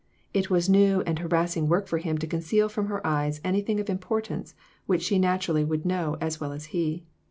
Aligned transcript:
It 0.33 0.49
was 0.49 0.67
new 0.67 1.01
and 1.01 1.19
harassing 1.19 1.67
work 1.67 1.85
for 1.87 1.99
him 1.99 2.17
to 2.17 2.25
conceal 2.25 2.69
from 2.69 2.87
her 2.87 3.05
eyes 3.05 3.39
anything 3.43 3.79
of 3.79 3.87
importance 3.87 4.55
which 4.87 5.03
she 5.03 5.19
naturally 5.19 5.63
would 5.63 5.85
know 5.85 6.17
as 6.19 6.39
well 6.41 6.51
as 6.53 6.65
he. 6.73 7.05